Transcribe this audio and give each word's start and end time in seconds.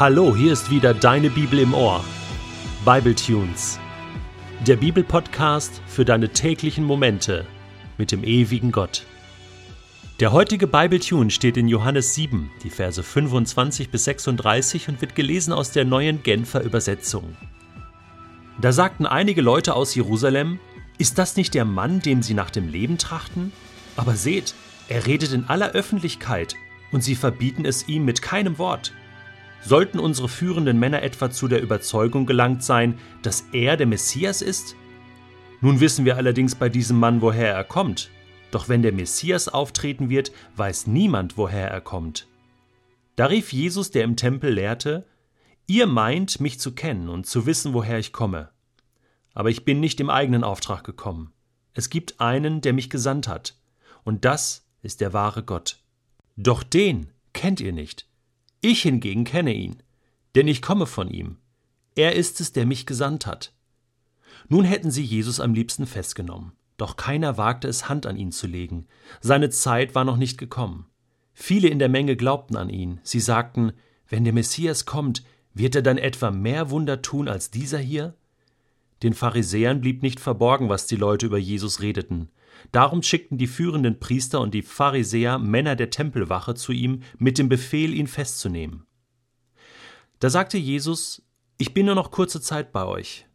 Hallo, 0.00 0.34
hier 0.34 0.54
ist 0.54 0.70
wieder 0.70 0.94
deine 0.94 1.28
Bibel 1.28 1.58
im 1.58 1.74
Ohr. 1.74 2.02
Bible 2.86 3.14
Tunes. 3.14 3.78
Der 4.66 4.76
Bibelpodcast 4.76 5.82
für 5.86 6.06
deine 6.06 6.30
täglichen 6.30 6.84
Momente 6.84 7.46
mit 7.98 8.10
dem 8.10 8.24
ewigen 8.24 8.72
Gott. 8.72 9.04
Der 10.18 10.32
heutige 10.32 10.66
Bible 10.66 11.00
Tune 11.00 11.30
steht 11.30 11.58
in 11.58 11.68
Johannes 11.68 12.14
7, 12.14 12.50
die 12.62 12.70
Verse 12.70 13.02
25 13.02 13.90
bis 13.90 14.04
36 14.04 14.88
und 14.88 15.02
wird 15.02 15.14
gelesen 15.14 15.52
aus 15.52 15.70
der 15.70 15.84
neuen 15.84 16.22
Genfer 16.22 16.62
Übersetzung. 16.62 17.36
Da 18.58 18.72
sagten 18.72 19.04
einige 19.04 19.42
Leute 19.42 19.76
aus 19.76 19.94
Jerusalem: 19.94 20.60
Ist 20.96 21.18
das 21.18 21.36
nicht 21.36 21.52
der 21.52 21.66
Mann, 21.66 22.00
dem 22.00 22.22
sie 22.22 22.32
nach 22.32 22.48
dem 22.48 22.68
Leben 22.68 22.96
trachten? 22.96 23.52
Aber 23.98 24.16
seht, 24.16 24.54
er 24.88 25.04
redet 25.04 25.34
in 25.34 25.44
aller 25.44 25.72
Öffentlichkeit 25.72 26.54
und 26.90 27.04
sie 27.04 27.16
verbieten 27.16 27.66
es 27.66 27.86
ihm 27.86 28.06
mit 28.06 28.22
keinem 28.22 28.56
Wort. 28.56 28.94
Sollten 29.62 29.98
unsere 29.98 30.28
führenden 30.28 30.78
Männer 30.78 31.02
etwa 31.02 31.30
zu 31.30 31.46
der 31.48 31.62
Überzeugung 31.62 32.26
gelangt 32.26 32.62
sein, 32.64 32.98
dass 33.22 33.44
er 33.52 33.76
der 33.76 33.86
Messias 33.86 34.42
ist? 34.42 34.74
Nun 35.60 35.80
wissen 35.80 36.04
wir 36.04 36.16
allerdings 36.16 36.54
bei 36.54 36.68
diesem 36.68 36.98
Mann, 36.98 37.20
woher 37.20 37.54
er 37.54 37.64
kommt. 37.64 38.10
Doch 38.50 38.68
wenn 38.68 38.82
der 38.82 38.92
Messias 38.92 39.48
auftreten 39.48 40.08
wird, 40.08 40.32
weiß 40.56 40.86
niemand, 40.86 41.36
woher 41.36 41.70
er 41.70 41.80
kommt. 41.80 42.26
Da 43.16 43.26
rief 43.26 43.52
Jesus, 43.52 43.90
der 43.90 44.04
im 44.04 44.16
Tempel 44.16 44.52
lehrte, 44.52 45.06
Ihr 45.66 45.86
meint, 45.86 46.40
mich 46.40 46.58
zu 46.58 46.74
kennen 46.74 47.08
und 47.08 47.26
zu 47.26 47.46
wissen, 47.46 47.74
woher 47.74 47.98
ich 47.98 48.12
komme. 48.12 48.50
Aber 49.34 49.50
ich 49.50 49.64
bin 49.64 49.78
nicht 49.78 50.00
im 50.00 50.10
eigenen 50.10 50.42
Auftrag 50.42 50.82
gekommen. 50.82 51.32
Es 51.74 51.90
gibt 51.90 52.20
einen, 52.20 52.60
der 52.60 52.72
mich 52.72 52.90
gesandt 52.90 53.28
hat, 53.28 53.56
und 54.02 54.24
das 54.24 54.66
ist 54.82 55.00
der 55.00 55.12
wahre 55.12 55.44
Gott. 55.44 55.78
Doch 56.36 56.64
den 56.64 57.12
kennt 57.32 57.60
ihr 57.60 57.72
nicht. 57.72 58.09
Ich 58.60 58.82
hingegen 58.82 59.24
kenne 59.24 59.54
ihn, 59.54 59.82
denn 60.34 60.46
ich 60.46 60.60
komme 60.60 60.86
von 60.86 61.08
ihm. 61.08 61.38
Er 61.94 62.14
ist 62.14 62.40
es, 62.40 62.52
der 62.52 62.66
mich 62.66 62.86
gesandt 62.86 63.26
hat. 63.26 63.52
Nun 64.48 64.64
hätten 64.64 64.90
sie 64.90 65.02
Jesus 65.02 65.40
am 65.40 65.54
liebsten 65.54 65.86
festgenommen, 65.86 66.52
doch 66.76 66.96
keiner 66.96 67.38
wagte 67.38 67.68
es, 67.68 67.88
Hand 67.88 68.06
an 68.06 68.16
ihn 68.16 68.32
zu 68.32 68.46
legen. 68.46 68.86
Seine 69.20 69.50
Zeit 69.50 69.94
war 69.94 70.04
noch 70.04 70.16
nicht 70.16 70.38
gekommen. 70.38 70.86
Viele 71.32 71.68
in 71.68 71.78
der 71.78 71.88
Menge 71.88 72.16
glaubten 72.16 72.56
an 72.56 72.68
ihn. 72.68 73.00
Sie 73.02 73.20
sagten, 73.20 73.72
wenn 74.08 74.24
der 74.24 74.32
Messias 74.32 74.84
kommt, 74.84 75.22
wird 75.54 75.74
er 75.74 75.82
dann 75.82 75.98
etwa 75.98 76.30
mehr 76.30 76.70
Wunder 76.70 77.00
tun 77.00 77.28
als 77.28 77.50
dieser 77.50 77.78
hier? 77.78 78.14
Den 79.02 79.14
Pharisäern 79.14 79.80
blieb 79.80 80.02
nicht 80.02 80.20
verborgen, 80.20 80.68
was 80.68 80.86
die 80.86 80.96
Leute 80.96 81.26
über 81.26 81.38
Jesus 81.38 81.80
redeten. 81.80 82.28
Darum 82.72 83.02
schickten 83.02 83.38
die 83.38 83.46
führenden 83.46 84.00
Priester 84.00 84.40
und 84.40 84.54
die 84.54 84.62
Pharisäer 84.62 85.38
Männer 85.38 85.76
der 85.76 85.90
Tempelwache 85.90 86.54
zu 86.54 86.72
ihm 86.72 87.02
mit 87.18 87.38
dem 87.38 87.48
Befehl, 87.48 87.94
ihn 87.94 88.06
festzunehmen. 88.06 88.86
Da 90.18 90.30
sagte 90.30 90.58
Jesus, 90.58 91.22
Ich 91.58 91.74
bin 91.74 91.86
nur 91.86 91.94
noch 91.94 92.10
kurze 92.10 92.40
Zeit 92.40 92.72
bei 92.72 92.84
euch. 92.84 93.26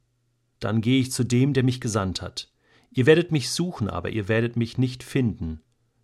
Dann 0.59 0.81
gehe 0.81 0.99
ich 0.99 1.11
zu 1.11 1.23
dem, 1.23 1.53
der 1.53 1.63
mich 1.63 1.81
gesandt 1.81 2.21
hat. 2.21 2.51
Ihr 2.91 3.05
werdet 3.05 3.31
mich 3.31 3.49
suchen, 3.49 3.89
aber 3.89 4.09
ihr 4.09 4.27
werdet 4.27 4.55
mich 4.55 4.77
nicht 4.77 5.03
finden. 5.03 5.61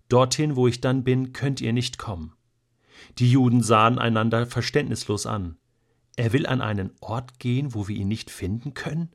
Dorthin, 0.09 0.55
wo 0.55 0.67
ich 0.67 0.81
dann 0.81 1.03
bin, 1.03 1.31
könnt 1.31 1.61
ihr 1.61 1.71
nicht 1.71 1.97
kommen. 1.97 2.33
Die 3.17 3.31
Juden 3.31 3.63
sahen 3.63 3.97
einander 3.97 4.45
verständnislos 4.45 5.25
an. 5.25 5.57
Er 6.17 6.33
will 6.33 6.45
an 6.45 6.61
einen 6.61 6.91
Ort 6.99 7.39
gehen, 7.39 7.73
wo 7.73 7.87
wir 7.87 7.95
ihn 7.95 8.09
nicht 8.09 8.29
finden 8.29 8.73
können? 8.73 9.09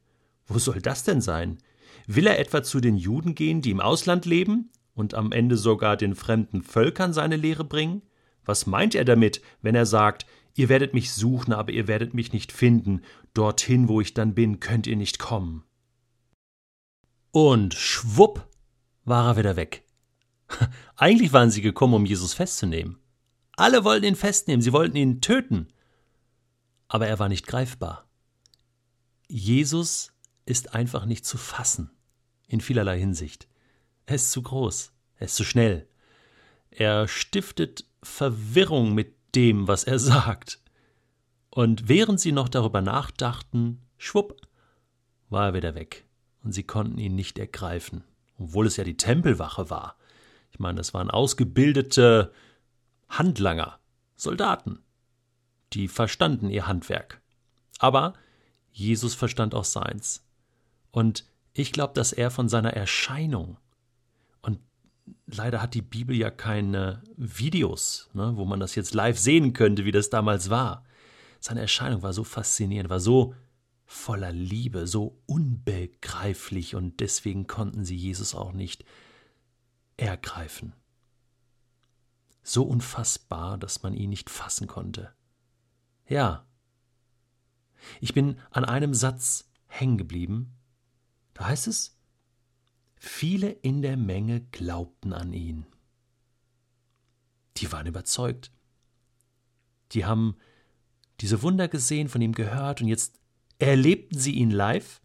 Wo 0.46 0.58
soll 0.58 0.80
das 0.80 1.04
denn 1.04 1.20
sein? 1.20 1.58
Will 2.06 2.26
er 2.26 2.38
etwa 2.38 2.62
zu 2.62 2.80
den 2.80 2.96
Juden 2.96 3.34
gehen, 3.34 3.62
die 3.62 3.70
im 3.70 3.80
Ausland 3.80 4.24
leben 4.24 4.70
und 4.94 5.14
am 5.14 5.32
Ende 5.32 5.56
sogar 5.56 5.96
den 5.96 6.14
fremden 6.14 6.62
Völkern 6.62 7.12
seine 7.12 7.36
Lehre 7.36 7.64
bringen? 7.64 8.02
Was 8.44 8.66
meint 8.66 8.94
er 8.94 9.04
damit, 9.04 9.42
wenn 9.62 9.74
er 9.74 9.86
sagt, 9.86 10.26
ihr 10.54 10.68
werdet 10.68 10.94
mich 10.94 11.12
suchen, 11.12 11.52
aber 11.52 11.72
ihr 11.72 11.88
werdet 11.88 12.14
mich 12.14 12.32
nicht 12.32 12.52
finden, 12.52 13.02
dorthin, 13.34 13.88
wo 13.88 14.00
ich 14.00 14.14
dann 14.14 14.34
bin, 14.34 14.60
könnt 14.60 14.86
ihr 14.86 14.96
nicht 14.96 15.18
kommen? 15.18 15.64
Und 17.32 17.74
schwupp 17.74 18.48
war 19.04 19.28
er 19.28 19.36
wieder 19.36 19.56
weg. 19.56 19.84
Eigentlich 20.96 21.32
waren 21.32 21.50
sie 21.50 21.60
gekommen, 21.60 21.94
um 21.94 22.06
Jesus 22.06 22.34
festzunehmen. 22.34 22.98
Alle 23.56 23.84
wollten 23.84 24.06
ihn 24.06 24.16
festnehmen, 24.16 24.62
sie 24.62 24.72
wollten 24.72 24.96
ihn 24.96 25.20
töten. 25.20 25.68
Aber 26.88 27.06
er 27.06 27.18
war 27.18 27.28
nicht 27.28 27.46
greifbar. 27.46 28.08
Jesus 29.28 30.12
ist 30.46 30.74
einfach 30.74 31.04
nicht 31.04 31.26
zu 31.26 31.36
fassen, 31.36 31.90
in 32.46 32.60
vielerlei 32.60 32.98
Hinsicht. 32.98 33.48
Er 34.06 34.14
ist 34.14 34.30
zu 34.30 34.40
groß, 34.40 34.92
er 35.16 35.26
ist 35.26 35.36
zu 35.36 35.44
schnell. 35.44 35.88
Er 36.70 37.08
stiftet 37.08 37.84
Verwirrung 38.02 38.94
mit 38.94 39.14
dem, 39.34 39.68
was 39.68 39.84
er 39.84 39.98
sagt. 40.00 40.60
Und 41.50 41.88
während 41.88 42.20
sie 42.20 42.32
noch 42.32 42.48
darüber 42.48 42.80
nachdachten, 42.80 43.82
schwupp, 43.98 44.40
war 45.28 45.46
er 45.46 45.54
wieder 45.54 45.74
weg, 45.74 46.06
und 46.42 46.52
sie 46.52 46.62
konnten 46.62 46.98
ihn 46.98 47.14
nicht 47.14 47.38
ergreifen, 47.38 48.04
obwohl 48.38 48.66
es 48.66 48.76
ja 48.76 48.84
die 48.84 48.96
Tempelwache 48.96 49.68
war. 49.70 49.96
Ich 50.52 50.60
meine, 50.60 50.76
das 50.76 50.94
waren 50.94 51.10
ausgebildete 51.10 52.32
Handlanger, 53.08 53.80
Soldaten, 54.14 54.80
die 55.72 55.88
verstanden 55.88 56.50
ihr 56.50 56.66
Handwerk. 56.66 57.20
Aber 57.78 58.14
Jesus 58.70 59.14
verstand 59.14 59.54
auch 59.54 59.64
seins. 59.64 60.25
Und 60.96 61.26
ich 61.52 61.72
glaube, 61.72 61.92
dass 61.92 62.14
er 62.14 62.30
von 62.30 62.48
seiner 62.48 62.72
Erscheinung, 62.72 63.58
und 64.40 64.60
leider 65.26 65.60
hat 65.60 65.74
die 65.74 65.82
Bibel 65.82 66.16
ja 66.16 66.30
keine 66.30 67.02
Videos, 67.18 68.08
ne, 68.14 68.32
wo 68.36 68.46
man 68.46 68.60
das 68.60 68.74
jetzt 68.76 68.94
live 68.94 69.18
sehen 69.18 69.52
könnte, 69.52 69.84
wie 69.84 69.92
das 69.92 70.08
damals 70.08 70.48
war. 70.48 70.86
Seine 71.38 71.60
Erscheinung 71.60 72.00
war 72.00 72.14
so 72.14 72.24
faszinierend, 72.24 72.88
war 72.88 73.00
so 73.00 73.34
voller 73.84 74.32
Liebe, 74.32 74.86
so 74.86 75.20
unbegreiflich 75.26 76.74
und 76.74 76.98
deswegen 77.00 77.46
konnten 77.46 77.84
sie 77.84 77.94
Jesus 77.94 78.34
auch 78.34 78.54
nicht 78.54 78.86
ergreifen. 79.98 80.72
So 82.42 82.62
unfassbar, 82.62 83.58
dass 83.58 83.82
man 83.82 83.92
ihn 83.92 84.08
nicht 84.08 84.30
fassen 84.30 84.66
konnte. 84.66 85.12
Ja, 86.08 86.46
ich 88.00 88.14
bin 88.14 88.38
an 88.50 88.64
einem 88.64 88.94
Satz 88.94 89.50
hängen 89.66 89.98
geblieben, 89.98 90.54
da 91.36 91.48
heißt 91.48 91.66
es, 91.66 91.94
viele 92.96 93.50
in 93.50 93.82
der 93.82 93.98
Menge 93.98 94.40
glaubten 94.40 95.12
an 95.12 95.34
ihn. 95.34 95.66
Die 97.58 97.70
waren 97.70 97.86
überzeugt. 97.86 98.50
Die 99.92 100.06
haben 100.06 100.36
diese 101.20 101.42
Wunder 101.42 101.68
gesehen, 101.68 102.08
von 102.08 102.22
ihm 102.22 102.32
gehört 102.32 102.80
und 102.80 102.88
jetzt 102.88 103.20
erlebten 103.58 104.18
sie 104.18 104.32
ihn 104.32 104.50
live 104.50 105.02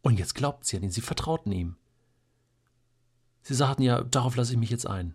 und 0.00 0.18
jetzt 0.18 0.34
glaubten 0.34 0.64
sie 0.64 0.78
an 0.78 0.84
ihn, 0.84 0.90
sie 0.90 1.02
vertrauten 1.02 1.52
ihm. 1.52 1.76
Sie 3.42 3.54
sagten 3.54 3.82
ja, 3.82 4.02
darauf 4.02 4.36
lasse 4.36 4.52
ich 4.52 4.58
mich 4.58 4.70
jetzt 4.70 4.86
ein. 4.86 5.14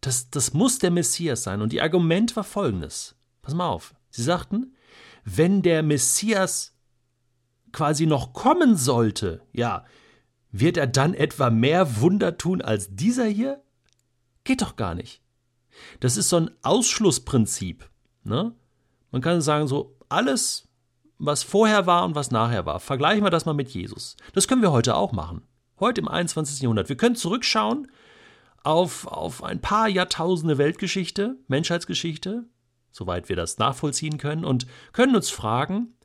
Das, 0.00 0.30
das 0.30 0.54
muss 0.54 0.78
der 0.78 0.90
Messias 0.90 1.42
sein. 1.42 1.60
Und 1.60 1.74
ihr 1.74 1.82
Argument 1.82 2.34
war 2.36 2.44
folgendes. 2.44 3.16
Pass 3.42 3.54
mal 3.54 3.68
auf. 3.68 3.94
Sie 4.10 4.22
sagten, 4.22 4.74
wenn 5.24 5.60
der 5.60 5.82
Messias 5.82 6.75
quasi 7.72 8.06
noch 8.06 8.32
kommen 8.32 8.76
sollte, 8.76 9.42
ja, 9.52 9.84
wird 10.52 10.76
er 10.76 10.86
dann 10.86 11.14
etwa 11.14 11.50
mehr 11.50 12.00
Wunder 12.00 12.38
tun 12.38 12.62
als 12.62 12.94
dieser 12.94 13.26
hier? 13.26 13.62
Geht 14.44 14.62
doch 14.62 14.76
gar 14.76 14.94
nicht. 14.94 15.20
Das 16.00 16.16
ist 16.16 16.28
so 16.28 16.36
ein 16.36 16.50
Ausschlussprinzip. 16.62 17.88
Ne? 18.24 18.54
Man 19.10 19.22
kann 19.22 19.40
sagen, 19.40 19.66
so 19.66 19.96
alles, 20.08 20.68
was 21.18 21.42
vorher 21.42 21.86
war 21.86 22.04
und 22.04 22.14
was 22.14 22.30
nachher 22.30 22.66
war, 22.66 22.80
vergleichen 22.80 23.24
wir 23.24 23.30
das 23.30 23.46
mal 23.46 23.52
mit 23.52 23.68
Jesus. 23.70 24.16
Das 24.32 24.48
können 24.48 24.62
wir 24.62 24.72
heute 24.72 24.94
auch 24.94 25.12
machen. 25.12 25.42
Heute 25.78 26.00
im 26.00 26.08
21. 26.08 26.62
Jahrhundert. 26.62 26.88
Wir 26.88 26.96
können 26.96 27.16
zurückschauen 27.16 27.88
auf, 28.62 29.06
auf 29.06 29.44
ein 29.44 29.60
paar 29.60 29.88
Jahrtausende 29.88 30.58
Weltgeschichte, 30.58 31.36
Menschheitsgeschichte, 31.48 32.44
soweit 32.90 33.28
wir 33.28 33.36
das 33.36 33.58
nachvollziehen 33.58 34.16
können, 34.16 34.44
und 34.44 34.66
können 34.92 35.14
uns 35.14 35.28
fragen, 35.30 35.95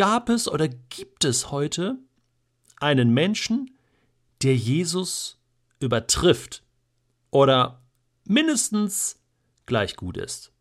Gab 0.00 0.30
es 0.30 0.48
oder 0.48 0.66
gibt 0.66 1.26
es 1.26 1.50
heute 1.50 1.98
einen 2.78 3.12
Menschen, 3.12 3.76
der 4.40 4.56
Jesus 4.56 5.38
übertrifft 5.78 6.62
oder 7.30 7.82
mindestens 8.24 9.20
gleich 9.66 9.96
gut 9.96 10.16
ist? 10.16 10.52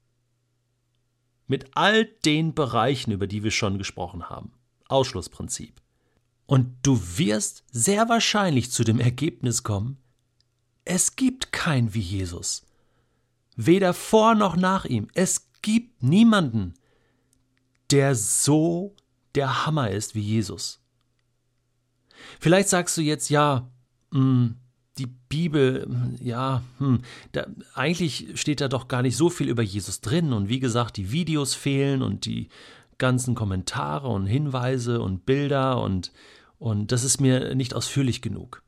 Mit 1.47 1.68
all 1.71 2.03
den 2.03 2.53
Bereichen, 2.53 3.13
über 3.13 3.27
die 3.27 3.41
wir 3.41 3.51
schon 3.51 3.77
gesprochen 3.77 4.30
haben. 4.30 4.51
Ausschlussprinzip. 4.89 5.81
Und 6.45 6.75
du 6.83 7.00
wirst 7.18 7.63
sehr 7.71 8.09
wahrscheinlich 8.09 8.71
zu 8.71 8.83
dem 8.83 9.00
Ergebnis 9.00 9.63
kommen, 9.63 10.00
es 10.83 11.15
gibt 11.15 11.53
keinen 11.53 11.94
wie 11.94 12.01
Jesus. 12.01 12.65
Weder 13.56 13.94
vor 13.94 14.36
noch 14.36 14.57
nach 14.57 14.83
ihm. 14.83 15.07
Es 15.13 15.50
gibt 15.62 16.03
niemanden, 16.03 16.74
der 17.89 18.15
so 18.15 18.97
der 19.36 19.66
Hammer 19.66 19.92
ist 19.92 20.16
wie 20.16 20.22
Jesus. 20.22 20.81
Vielleicht 22.40 22.70
sagst 22.70 22.98
du 22.98 23.02
jetzt, 23.02 23.30
ja, 23.30 23.70
mh, 24.12 24.20
hm, 24.20 24.56
die 24.98 25.08
Bibel, 25.08 25.88
ja, 26.22 26.62
hm, 26.78 27.02
eigentlich 27.74 28.28
steht 28.36 28.60
da 28.60 28.68
doch 28.68 28.90
gar 28.90 29.02
nicht 29.02 29.16
so 29.16 29.30
viel 29.30 29.48
über 29.48 29.64
Jesus 29.64 30.02
drin. 30.02 30.34
Und 30.34 30.50
wie 30.50 30.60
gesagt, 30.60 30.98
die 30.98 31.12
Videos 31.12 31.56
fehlen 31.56 32.02
und 32.02 32.26
die 32.26 32.50
ganzen 32.98 33.34
Kommentare 33.34 34.10
und 34.10 34.28
Hinweise 34.28 35.02
und 35.02 35.26
Bilder 35.26 35.82
und, 35.82 36.12
und 36.58 36.92
das 36.92 37.04
ist 37.04 37.22
mir 37.22 37.56
nicht 37.56 37.74
ausführlich 37.74 38.22
genug. 38.22 38.62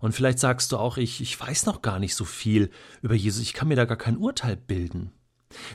Und 0.00 0.12
vielleicht 0.12 0.40
sagst 0.40 0.72
du 0.72 0.78
auch, 0.78 0.98
ich, 0.98 1.20
ich 1.20 1.40
weiß 1.40 1.64
noch 1.66 1.80
gar 1.80 1.98
nicht 1.98 2.16
so 2.16 2.24
viel 2.24 2.70
über 3.00 3.14
Jesus, 3.14 3.42
ich 3.42 3.54
kann 3.54 3.68
mir 3.68 3.76
da 3.76 3.84
gar 3.84 3.96
kein 3.96 4.18
Urteil 4.18 4.56
bilden. 4.56 5.12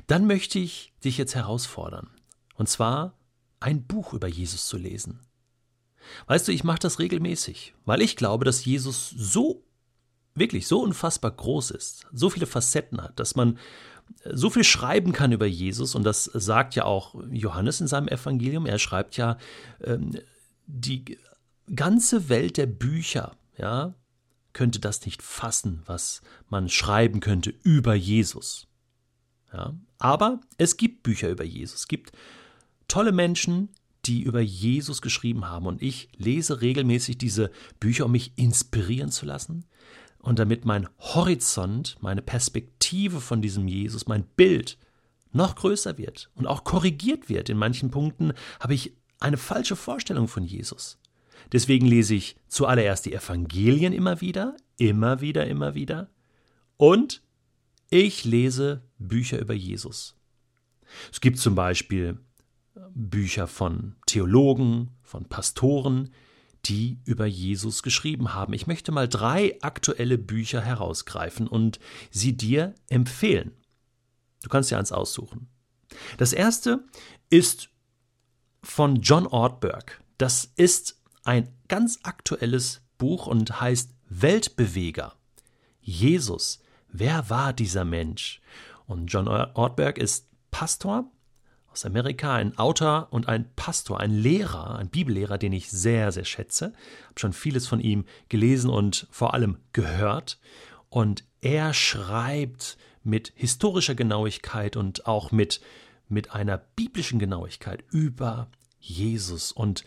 Dann 0.08 0.28
möchte 0.28 0.60
ich 0.60 0.94
dich 1.04 1.18
jetzt 1.18 1.34
herausfordern. 1.34 2.10
Und 2.56 2.68
zwar 2.68 3.18
ein 3.62 3.86
Buch 3.86 4.14
über 4.14 4.28
Jesus 4.28 4.68
zu 4.68 4.78
lesen. 4.78 5.22
Weißt 6.28 6.48
du, 6.48 6.52
ich 6.52 6.64
mache 6.64 6.80
das 6.80 7.00
regelmäßig, 7.00 7.74
weil 7.86 8.02
ich 8.02 8.18
glaube, 8.18 8.44
dass 8.44 8.66
Jesus 8.66 9.10
so, 9.10 9.64
wirklich 10.36 10.68
so 10.68 10.82
unfassbar 10.82 11.32
groß 11.32 11.72
ist, 11.72 12.08
so 12.12 12.30
viele 12.30 12.48
Facetten 12.48 13.02
hat, 13.02 13.20
dass 13.20 13.36
man 13.36 13.58
so 14.26 14.50
viel 14.50 14.64
schreiben 14.64 15.14
kann 15.14 15.32
über 15.32 15.46
Jesus. 15.46 15.96
Und 15.96 16.04
das 16.04 16.26
sagt 16.26 16.76
ja 16.76 16.86
auch 16.86 17.16
Johannes 17.32 17.80
in 17.82 17.88
seinem 17.88 18.08
Evangelium. 18.08 18.66
Er 18.66 18.80
schreibt 18.80 19.16
ja, 19.16 19.38
ähm, 19.82 20.18
die 20.68 21.18
ganze 21.74 22.28
Welt 22.30 22.58
der 22.58 22.66
Bücher, 22.66 23.38
ja, 23.58 23.94
könnte 24.54 24.80
das 24.80 25.06
nicht 25.06 25.22
fassen, 25.22 25.82
was 25.86 26.22
man 26.50 26.68
schreiben 26.68 27.22
könnte 27.22 27.54
über 27.64 27.94
Jesus. 27.94 28.68
Ja, 29.54 29.76
aber 29.98 30.42
es 30.58 30.78
gibt 30.78 31.04
Bücher 31.04 31.30
über 31.30 31.44
Jesus. 31.44 31.82
Es 31.82 31.88
gibt 31.88 32.12
tolle 32.88 33.12
Menschen, 33.12 33.70
die 34.06 34.24
über 34.24 34.42
Jesus 34.42 35.02
geschrieben 35.02 35.46
haben. 35.46 35.66
Und 35.66 35.82
ich 35.82 36.10
lese 36.18 36.62
regelmäßig 36.62 37.18
diese 37.18 37.52
Bücher, 37.80 38.06
um 38.06 38.12
mich 38.12 38.34
inspirieren 38.36 39.12
zu 39.12 39.26
lassen. 39.26 39.66
Und 40.20 40.40
damit 40.40 40.66
mein 40.66 40.88
Horizont, 41.00 41.98
meine 42.02 42.22
Perspektive 42.22 43.22
von 43.22 43.42
diesem 43.42 43.68
Jesus, 43.68 44.08
mein 44.08 44.24
Bild 44.24 44.78
noch 45.32 45.56
größer 45.56 45.98
wird 45.98 46.30
und 46.36 46.48
auch 46.48 46.64
korrigiert 46.64 47.30
wird. 47.30 47.50
In 47.50 47.58
manchen 47.58 47.90
Punkten 47.90 48.34
habe 48.60 48.74
ich 48.74 48.94
eine 49.20 49.38
falsche 49.38 49.76
Vorstellung 49.76 50.28
von 50.28 50.44
Jesus. 50.44 51.00
Deswegen 51.52 51.86
lese 51.86 52.16
ich 52.16 52.36
zuallererst 52.48 53.06
die 53.06 53.14
Evangelien 53.14 53.94
immer 53.94 54.22
wieder, 54.22 54.56
immer 54.78 55.22
wieder, 55.22 55.48
immer 55.48 55.74
wieder. 55.74 56.10
Und 56.78 57.24
ich 57.90 58.26
lese 58.26 58.84
Bücher 58.98 59.40
über 59.40 59.54
Jesus. 59.54 60.16
Es 61.12 61.22
gibt 61.22 61.40
zum 61.40 61.56
Beispiel 61.56 62.20
Bücher 62.94 63.48
von 63.48 63.96
Theologen, 64.06 64.92
von 65.04 65.26
Pastoren, 65.26 66.14
die 66.66 67.00
über 67.06 67.26
Jesus 67.26 67.84
geschrieben 67.84 68.34
haben. 68.34 68.54
Ich 68.54 68.68
möchte 68.68 68.92
mal 68.92 69.08
drei 69.08 69.58
aktuelle 69.62 70.18
Bücher 70.18 70.62
herausgreifen 70.62 71.48
und 71.48 71.80
sie 72.12 72.38
dir 72.38 72.76
empfehlen. 72.90 73.52
Du 74.44 74.50
kannst 74.50 74.72
dir 74.72 74.78
eins 74.78 74.92
aussuchen. 74.92 75.48
Das 76.18 76.34
erste 76.34 76.86
ist 77.30 77.70
von 78.64 78.98
John 79.02 79.28
Ortberg. 79.28 80.02
Das 80.18 80.52
ist 80.56 81.02
ein 81.24 81.50
ganz 81.68 82.00
aktuelles 82.04 82.82
Buch 82.98 83.28
und 83.28 83.60
heißt 83.60 83.94
Weltbeweger. 84.08 85.16
Jesus. 85.82 86.60
Wer 86.90 87.30
war 87.30 87.54
dieser 87.54 87.86
Mensch? 87.86 88.42
Und 88.86 89.08
John 89.08 89.28
Ortberg 89.28 89.98
ist 89.98 90.28
Pastor 90.52 91.10
aus 91.72 91.86
Amerika, 91.86 92.36
ein 92.36 92.58
Autor 92.58 93.08
und 93.12 93.28
ein 93.28 93.50
Pastor, 93.56 94.00
ein 94.00 94.12
Lehrer, 94.12 94.76
ein 94.76 94.90
Bibellehrer, 94.90 95.38
den 95.38 95.54
ich 95.54 95.70
sehr, 95.70 96.12
sehr 96.12 96.26
schätze. 96.26 96.74
Habe 97.06 97.20
schon 97.20 97.34
vieles 97.34 97.68
von 97.68 97.80
ihm 97.80 98.06
gelesen 98.30 98.70
und 98.70 99.08
vor 99.10 99.34
allem 99.34 99.58
gehört. 99.72 100.40
Und 100.90 101.24
er 101.40 101.74
schreibt 101.74 102.78
mit 103.04 103.32
historischer 103.36 103.96
Genauigkeit 103.96 104.76
und 104.76 105.08
auch 105.08 105.32
mit, 105.32 105.62
mit 106.10 106.32
einer 106.32 106.58
biblischen 106.58 107.20
Genauigkeit 107.20 107.84
über 107.90 108.50
Jesus. 108.80 109.52
Und 109.52 109.86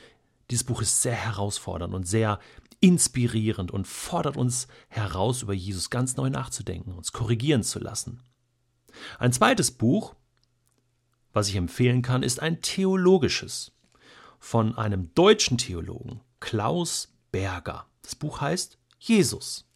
dieses 0.51 0.65
Buch 0.65 0.81
ist 0.81 1.03
sehr 1.03 1.15
herausfordernd 1.15 1.95
und 1.95 2.09
sehr 2.09 2.39
inspirierend 2.81 3.71
und 3.71 3.87
fordert 3.87 4.37
uns 4.37 4.69
heraus, 4.89 5.43
über 5.43 5.55
Jesus 5.55 5.91
ganz 5.91 6.17
neu 6.17 6.31
nachzudenken, 6.31 6.93
uns 6.93 7.13
korrigieren 7.13 7.63
zu 7.63 7.79
lassen. 7.79 8.21
Ein 9.19 9.33
zweites 9.33 9.71
Buch, 9.71 10.15
was 11.35 11.49
ich 11.49 11.57
empfehlen 11.57 12.01
kann, 12.01 12.23
ist 12.23 12.41
ein 12.41 12.63
theologisches 12.63 13.73
von 14.39 14.77
einem 14.77 15.13
deutschen 15.15 15.59
Theologen, 15.59 16.21
Klaus 16.41 17.15
Berger. 17.33 17.87
Das 18.03 18.15
Buch 18.15 18.41
heißt 18.41 18.79
Jesus. 18.99 19.69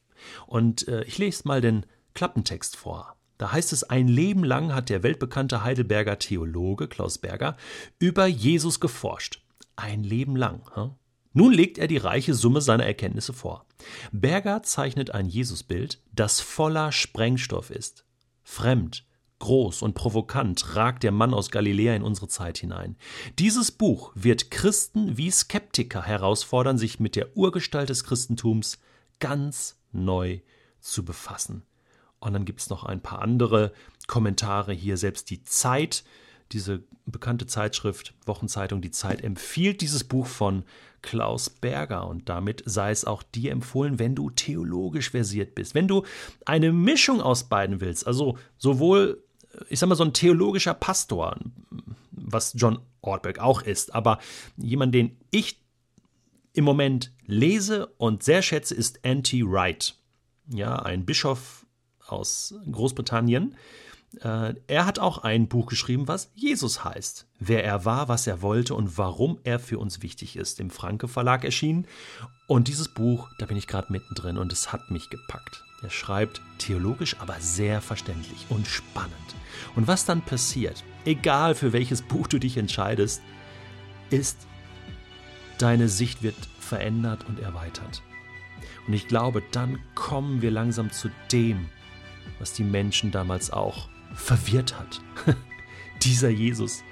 Und 0.46 0.88
äh, 0.88 1.04
ich 1.04 1.18
lese 1.18 1.46
mal 1.46 1.60
den 1.60 1.86
Klappentext 2.14 2.76
vor. 2.76 3.16
Da 3.38 3.52
heißt 3.52 3.72
es, 3.72 3.84
ein 3.84 4.08
Leben 4.08 4.44
lang 4.44 4.74
hat 4.74 4.88
der 4.88 5.02
weltbekannte 5.02 5.62
Heidelberger 5.62 6.18
Theologe 6.18 6.88
Klaus 6.88 7.18
Berger 7.18 7.56
über 7.98 8.26
Jesus 8.26 8.80
geforscht. 8.80 9.42
Ein 9.76 10.02
Leben 10.02 10.36
lang. 10.36 10.62
Hm? 10.74 10.90
Nun 11.32 11.52
legt 11.52 11.78
er 11.78 11.86
die 11.86 11.98
reiche 11.98 12.34
Summe 12.34 12.60
seiner 12.60 12.84
Erkenntnisse 12.84 13.32
vor. 13.32 13.64
Berger 14.10 14.62
zeichnet 14.64 15.12
ein 15.12 15.26
Jesusbild, 15.26 16.02
das 16.12 16.40
voller 16.40 16.90
Sprengstoff 16.90 17.70
ist. 17.70 18.04
Fremd, 18.42 19.06
Groß 19.40 19.82
und 19.82 19.94
provokant 19.94 20.74
ragt 20.74 21.04
der 21.04 21.12
Mann 21.12 21.32
aus 21.32 21.50
Galiläa 21.50 21.94
in 21.94 22.02
unsere 22.02 22.28
Zeit 22.28 22.58
hinein. 22.58 22.96
Dieses 23.38 23.70
Buch 23.70 24.10
wird 24.14 24.50
Christen 24.50 25.16
wie 25.16 25.30
Skeptiker 25.30 26.02
herausfordern, 26.02 26.76
sich 26.76 26.98
mit 26.98 27.14
der 27.14 27.36
Urgestalt 27.36 27.88
des 27.88 28.02
Christentums 28.02 28.78
ganz 29.20 29.78
neu 29.92 30.40
zu 30.80 31.04
befassen. 31.04 31.62
Und 32.20 32.32
dann 32.32 32.44
gibt 32.44 32.60
es 32.60 32.70
noch 32.70 32.84
ein 32.84 33.00
paar 33.00 33.22
andere 33.22 33.72
Kommentare 34.08 34.72
hier. 34.72 34.96
Selbst 34.96 35.30
die 35.30 35.44
Zeit, 35.44 36.02
diese 36.50 36.82
bekannte 37.06 37.46
Zeitschrift, 37.46 38.14
Wochenzeitung 38.26 38.80
Die 38.80 38.90
Zeit, 38.90 39.22
empfiehlt 39.22 39.80
dieses 39.80 40.04
Buch 40.04 40.26
von 40.26 40.64
Klaus 41.00 41.48
Berger. 41.48 42.08
Und 42.08 42.28
damit 42.28 42.62
sei 42.66 42.90
es 42.90 43.04
auch 43.04 43.22
dir 43.22 43.52
empfohlen, 43.52 44.00
wenn 44.00 44.16
du 44.16 44.30
theologisch 44.30 45.10
versiert 45.10 45.54
bist. 45.54 45.76
Wenn 45.76 45.86
du 45.86 46.04
eine 46.44 46.72
Mischung 46.72 47.20
aus 47.20 47.44
beiden 47.44 47.80
willst, 47.80 48.06
also 48.06 48.36
sowohl 48.56 49.22
ich 49.68 49.78
sag 49.78 49.88
mal, 49.88 49.94
so 49.94 50.04
ein 50.04 50.12
theologischer 50.12 50.74
Pastor, 50.74 51.36
was 52.10 52.54
John 52.56 52.78
Ortberg 53.00 53.38
auch 53.38 53.62
ist, 53.62 53.94
aber 53.94 54.18
jemand, 54.56 54.94
den 54.94 55.16
ich 55.30 55.60
im 56.52 56.64
Moment 56.64 57.12
lese 57.26 57.86
und 57.98 58.22
sehr 58.22 58.42
schätze, 58.42 58.74
ist 58.74 59.04
Anti 59.04 59.44
Wright. 59.44 59.94
Ja, 60.52 60.76
ein 60.76 61.04
Bischof 61.04 61.66
aus 62.06 62.54
Großbritannien. 62.70 63.54
Äh, 64.22 64.54
er 64.66 64.86
hat 64.86 64.98
auch 64.98 65.18
ein 65.18 65.48
Buch 65.48 65.66
geschrieben, 65.66 66.08
was 66.08 66.32
Jesus 66.34 66.82
heißt. 66.84 67.26
Wer 67.38 67.64
er 67.64 67.84
war, 67.84 68.08
was 68.08 68.26
er 68.26 68.40
wollte 68.42 68.74
und 68.74 68.96
warum 68.96 69.38
er 69.44 69.58
für 69.58 69.78
uns 69.78 70.02
wichtig 70.02 70.36
ist. 70.36 70.60
Im 70.60 70.70
Franke 70.70 71.08
Verlag 71.08 71.44
erschienen. 71.44 71.86
Und 72.46 72.68
dieses 72.68 72.88
Buch, 72.88 73.28
da 73.38 73.46
bin 73.46 73.56
ich 73.56 73.66
gerade 73.66 73.92
mittendrin 73.92 74.38
und 74.38 74.52
es 74.52 74.72
hat 74.72 74.90
mich 74.90 75.10
gepackt. 75.10 75.62
Er 75.82 75.90
schreibt 75.90 76.40
theologisch, 76.58 77.16
aber 77.20 77.36
sehr 77.40 77.80
verständlich 77.80 78.46
und 78.48 78.66
spannend. 78.66 79.14
Und 79.76 79.86
was 79.86 80.04
dann 80.04 80.22
passiert, 80.22 80.82
egal 81.04 81.54
für 81.54 81.72
welches 81.72 82.02
Buch 82.02 82.26
du 82.26 82.38
dich 82.38 82.56
entscheidest, 82.56 83.22
ist, 84.10 84.46
deine 85.58 85.88
Sicht 85.88 86.22
wird 86.22 86.36
verändert 86.58 87.26
und 87.28 87.38
erweitert. 87.38 88.02
Und 88.86 88.94
ich 88.94 89.06
glaube, 89.06 89.42
dann 89.52 89.78
kommen 89.94 90.42
wir 90.42 90.50
langsam 90.50 90.90
zu 90.90 91.10
dem, 91.30 91.68
was 92.38 92.52
die 92.52 92.64
Menschen 92.64 93.10
damals 93.10 93.50
auch 93.50 93.88
verwirrt 94.14 94.78
hat. 94.78 95.00
Dieser 96.02 96.30
Jesus 96.30 96.82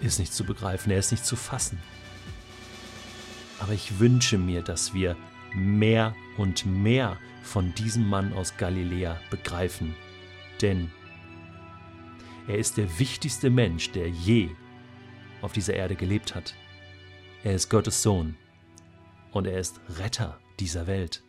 ist 0.00 0.18
nicht 0.18 0.32
zu 0.32 0.44
begreifen, 0.44 0.90
er 0.90 0.98
ist 0.98 1.10
nicht 1.10 1.26
zu 1.26 1.36
fassen. 1.36 1.78
Aber 3.58 3.72
ich 3.72 3.98
wünsche 3.98 4.38
mir, 4.38 4.62
dass 4.62 4.94
wir 4.94 5.16
mehr 5.54 6.14
und 6.40 6.64
mehr 6.64 7.18
von 7.42 7.74
diesem 7.74 8.08
Mann 8.08 8.32
aus 8.32 8.56
Galiläa 8.56 9.20
begreifen. 9.28 9.94
Denn 10.62 10.90
er 12.48 12.56
ist 12.56 12.78
der 12.78 12.98
wichtigste 12.98 13.50
Mensch, 13.50 13.90
der 13.90 14.08
je 14.08 14.48
auf 15.42 15.52
dieser 15.52 15.74
Erde 15.74 15.96
gelebt 15.96 16.34
hat. 16.34 16.54
Er 17.44 17.54
ist 17.54 17.68
Gottes 17.68 18.02
Sohn 18.02 18.36
und 19.32 19.46
er 19.46 19.58
ist 19.58 19.82
Retter 19.98 20.40
dieser 20.58 20.86
Welt. 20.86 21.22